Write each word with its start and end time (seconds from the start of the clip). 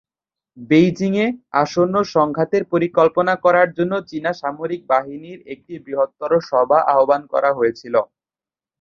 বেইজিংয়ে, 0.69 1.25
আসন্ন 1.61 1.95
সংঘাতের 2.15 2.63
পরিকল্পনা 2.73 3.33
করার 3.45 3.67
জন্য 3.77 3.93
চীনা 4.09 4.31
সামরিক 4.41 4.81
বাহিনীর 4.91 5.39
একটি 5.53 5.73
বৃহত্তর 5.85 6.31
সভা 6.49 6.79
আহ্বান 6.93 7.21
করা 7.33 7.49
হয়েছিল। 7.57 7.95